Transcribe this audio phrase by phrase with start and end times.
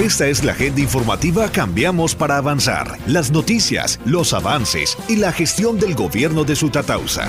[0.00, 2.96] Esta es la agenda informativa Cambiamos para avanzar.
[3.06, 7.28] Las noticias, los avances y la gestión del gobierno de Sutatausa.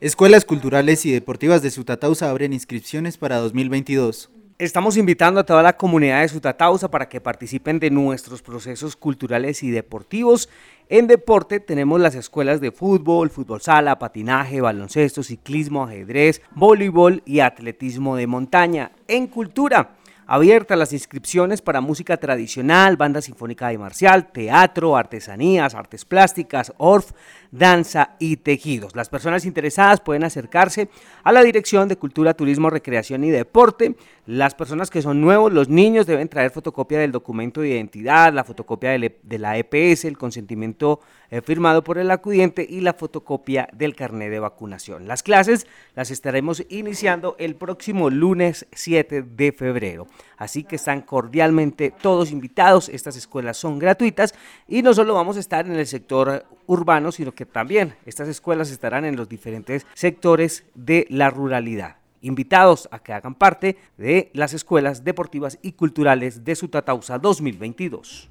[0.00, 4.28] Escuelas culturales y deportivas de Sutatausa abren inscripciones para 2022.
[4.56, 9.64] Estamos invitando a toda la comunidad de Sutatausa para que participen de nuestros procesos culturales
[9.64, 10.48] y deportivos.
[10.88, 17.40] En deporte tenemos las escuelas de fútbol, fútbol sala, patinaje, baloncesto, ciclismo, ajedrez, voleibol y
[17.40, 18.92] atletismo de montaña.
[19.08, 26.04] En cultura abiertas las inscripciones para música tradicional, banda sinfónica y marcial, teatro, artesanías, artes
[26.04, 27.12] plásticas, ORF,
[27.50, 28.96] danza y tejidos.
[28.96, 30.88] Las personas interesadas pueden acercarse
[31.22, 33.96] a la Dirección de Cultura, Turismo, Recreación y Deporte.
[34.26, 38.42] Las personas que son nuevos, los niños deben traer fotocopia del documento de identidad, la
[38.42, 41.00] fotocopia de la EPS, el consentimiento
[41.30, 45.06] eh, firmado por el acudiente y la fotocopia del carnet de vacunación.
[45.06, 50.06] Las clases las estaremos iniciando el próximo lunes 7 de febrero.
[50.38, 52.88] Así que están cordialmente todos invitados.
[52.88, 54.34] Estas escuelas son gratuitas
[54.66, 58.70] y no solo vamos a estar en el sector urbano, sino que también estas escuelas
[58.70, 62.03] estarán en los diferentes sectores de la ruralidad.
[62.24, 68.30] Invitados a que hagan parte de las escuelas deportivas y culturales de Sutatausa 2022.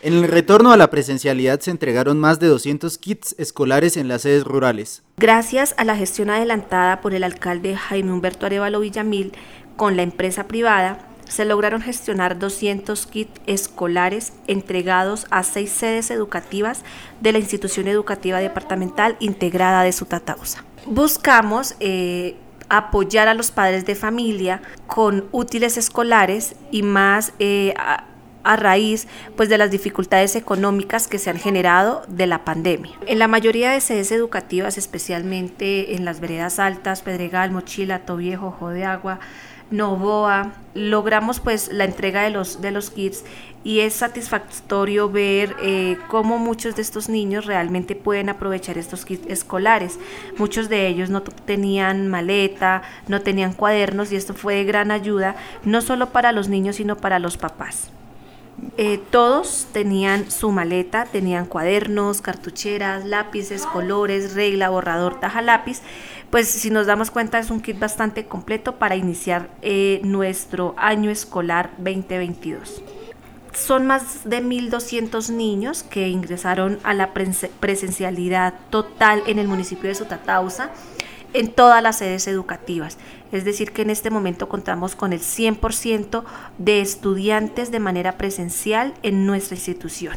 [0.00, 4.22] En el retorno a la presencialidad se entregaron más de 200 kits escolares en las
[4.22, 5.04] sedes rurales.
[5.16, 9.32] Gracias a la gestión adelantada por el alcalde Jaime Humberto Arevalo Villamil
[9.76, 16.82] con la empresa privada, se lograron gestionar 200 kits escolares entregados a seis sedes educativas
[17.20, 20.64] de la institución educativa departamental integrada de Sutatausa.
[20.86, 22.36] Buscamos eh,
[22.68, 27.74] apoyar a los padres de familia con útiles escolares y más eh,
[28.48, 32.92] a raíz pues de las dificultades económicas que se han generado de la pandemia.
[33.06, 38.70] En la mayoría de sedes educativas, especialmente en las veredas altas, Pedregal, Mochila, Tobiejo, Ojo
[38.70, 39.20] de Agua,
[39.70, 43.24] Novoa, logramos pues la entrega de los, de los kits
[43.64, 49.26] y es satisfactorio ver eh, cómo muchos de estos niños realmente pueden aprovechar estos kits
[49.26, 49.98] escolares.
[50.38, 55.36] Muchos de ellos no tenían maleta, no tenían cuadernos y esto fue de gran ayuda,
[55.64, 57.90] no solo para los niños, sino para los papás.
[58.76, 65.80] Eh, todos tenían su maleta, tenían cuadernos, cartucheras, lápices, colores, regla, borrador, taja lápiz.
[66.30, 71.10] Pues si nos damos cuenta es un kit bastante completo para iniciar eh, nuestro año
[71.10, 72.82] escolar 2022.
[73.52, 79.94] Son más de 1.200 niños que ingresaron a la presencialidad total en el municipio de
[79.94, 80.70] Sutatausa
[81.32, 82.98] en todas las sedes educativas.
[83.32, 86.24] Es decir, que en este momento contamos con el 100%
[86.58, 90.16] de estudiantes de manera presencial en nuestra institución.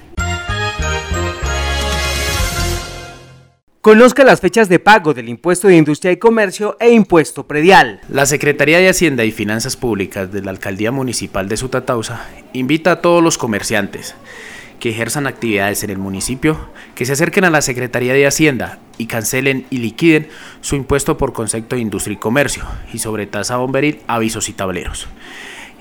[3.82, 8.00] Conozca las fechas de pago del impuesto de industria y comercio e impuesto predial.
[8.10, 13.02] La Secretaría de Hacienda y Finanzas Públicas de la Alcaldía Municipal de Sutatausa invita a
[13.02, 14.14] todos los comerciantes
[14.81, 16.58] que ejerzan actividades en el municipio,
[16.96, 20.28] que se acerquen a la Secretaría de Hacienda y cancelen y liquiden
[20.62, 25.08] su impuesto por concepto de industria y comercio y sobre tasa bomberil, avisos y tableros.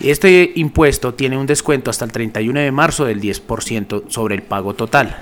[0.00, 4.74] Este impuesto tiene un descuento hasta el 31 de marzo del 10% sobre el pago
[4.74, 5.16] total.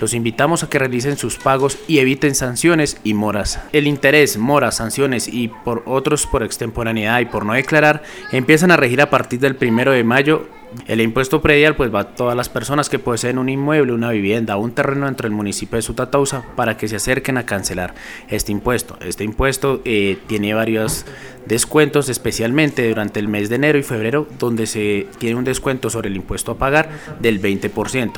[0.00, 3.60] Los invitamos a que realicen sus pagos y eviten sanciones y moras.
[3.72, 8.02] El interés, moras, sanciones y por otros por extemporaneidad y por no declarar
[8.32, 10.48] empiezan a regir a partir del 1 de mayo
[10.86, 14.56] el impuesto predial pues va a todas las personas que poseen un inmueble, una vivienda
[14.56, 17.94] o un terreno dentro del municipio de Sutatausa para que se acerquen a cancelar
[18.28, 18.96] este impuesto.
[19.00, 21.06] Este impuesto eh, tiene varios
[21.46, 26.08] descuentos, especialmente durante el mes de enero y febrero, donde se tiene un descuento sobre
[26.08, 28.12] el impuesto a pagar del 20%.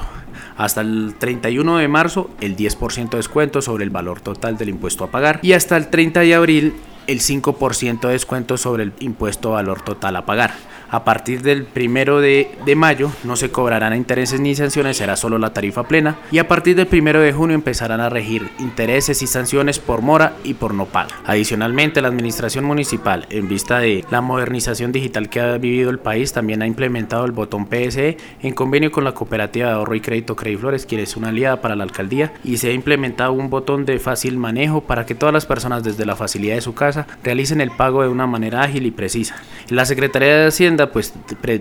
[0.56, 5.04] Hasta el 31 de marzo, el 10% de descuento sobre el valor total del impuesto
[5.04, 5.40] a pagar.
[5.42, 6.74] Y hasta el 30 de abril,
[7.06, 10.52] el 5% de descuento sobre el impuesto a valor total a pagar.
[10.92, 15.54] A partir del primero de, mayo no se cobrarán intereses ni sanciones, será solo la
[15.54, 16.18] tarifa plena.
[16.30, 20.34] Y a partir del primero de junio empezarán a regir intereses y sanciones por mora
[20.44, 21.08] y por no pago.
[21.24, 26.34] Adicionalmente, la administración municipal, en vista de la modernización digital que ha vivido el país,
[26.34, 30.36] también ha implementado el botón PSE en convenio con la cooperativa de ahorro y crédito
[30.36, 33.98] Crediflores, quien es una aliada para la alcaldía, y se ha implementado un botón de
[33.98, 37.70] fácil manejo para que todas las personas desde la facilidad de su casa realicen el
[37.70, 39.36] pago de una manera ágil y precisa.
[39.70, 41.12] La Secretaría de Hacienda pues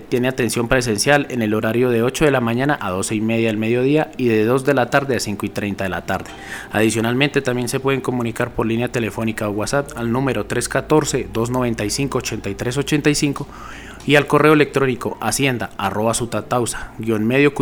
[0.08, 3.48] tiene atención presencial en el horario de 8 de la mañana a 12 y media
[3.48, 6.30] del mediodía y de 2 de la tarde a 5 y 30 de la tarde.
[6.72, 13.46] Adicionalmente también se pueden comunicar por línea telefónica o WhatsApp al número 314-295-8385
[14.06, 16.14] y al correo electrónico hacienda arroba
[17.20, 17.54] medio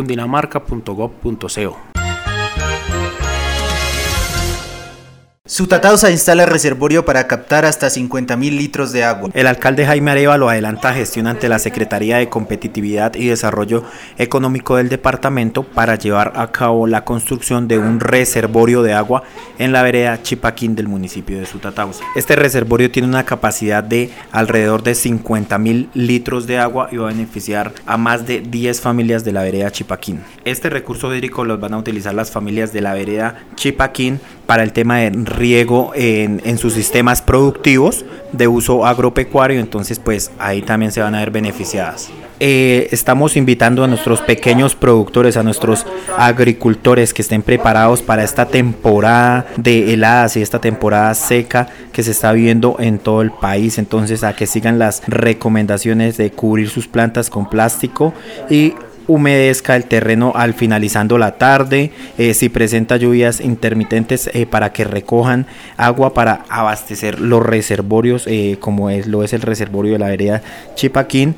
[5.51, 9.29] Sutatausa instala reservorio para captar hasta 50.000 litros de agua.
[9.33, 13.83] El alcalde Jaime Arevalo adelanta gestión ante la Secretaría de Competitividad y Desarrollo
[14.17, 19.23] Económico del departamento para llevar a cabo la construcción de un reservorio de agua
[19.59, 22.05] en la vereda Chipaquín del municipio de Sutatausa.
[22.15, 27.11] Este reservorio tiene una capacidad de alrededor de 50.000 litros de agua y va a
[27.11, 30.21] beneficiar a más de 10 familias de la vereda Chipaquín.
[30.45, 34.21] Este recurso hídrico lo van a utilizar las familias de la vereda Chipaquín
[34.51, 38.03] para el tema de riego en, sus sistemas productivos
[38.33, 42.09] de uso agropecuario, entonces pues ahí también se van a ver beneficiadas.
[42.41, 45.85] Eh, estamos invitando a nuestros pequeños productores, a nuestros
[46.17, 52.11] agricultores que estén preparados para esta temporada de heladas y esta temporada seca que se
[52.11, 53.77] está viviendo en todo el país.
[53.77, 58.13] Entonces a que sigan las recomendaciones de cubrir sus plantas con plástico
[58.49, 58.73] y
[59.11, 64.85] humedezca el terreno al finalizando la tarde, eh, si presenta lluvias intermitentes eh, para que
[64.85, 70.07] recojan agua para abastecer los reservorios eh, como es, lo es el reservorio de la
[70.07, 70.41] vereda
[70.75, 71.35] Chipaquín.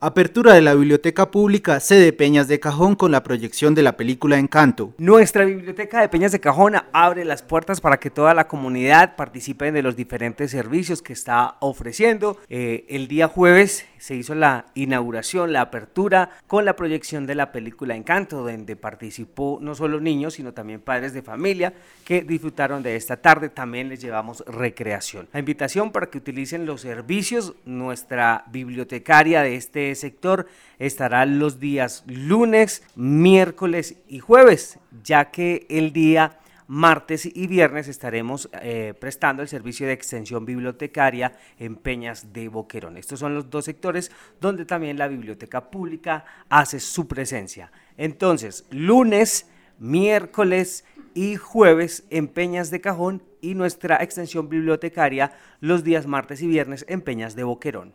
[0.00, 4.38] Apertura de la Biblioteca Pública sede Peñas de Cajón con la proyección de la película
[4.38, 4.94] Encanto.
[4.96, 9.72] Nuestra Biblioteca de Peñas de Cajón abre las puertas para que toda la comunidad participe
[9.72, 12.38] de los diferentes servicios que está ofreciendo.
[12.48, 17.96] el día jueves se hizo la inauguración, la apertura con la proyección de la película
[17.96, 21.74] Encanto, donde participó no solo niños, sino también padres de familia
[22.04, 23.48] que disfrutaron de esta tarde.
[23.48, 25.28] También les llevamos recreación.
[25.32, 29.56] La invitación para que utilicen los servicios, nuestra bibliotecaria de
[29.94, 30.46] sector
[30.78, 36.38] estará los días lunes, miércoles y jueves, ya que el día
[36.68, 42.96] martes y viernes estaremos eh, prestando el servicio de extensión bibliotecaria en Peñas de Boquerón.
[42.98, 47.72] Estos son los dos sectores donde también la biblioteca pública hace su presencia.
[47.96, 49.48] Entonces, lunes,
[49.78, 56.46] miércoles y jueves en Peñas de Cajón y nuestra extensión bibliotecaria los días martes y
[56.46, 57.94] viernes en Peñas de Boquerón.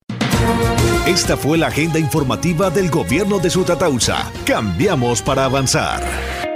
[1.05, 4.31] Esta fue la agenda informativa del gobierno de Sutatausa.
[4.45, 6.52] Cambiamos para avanzar.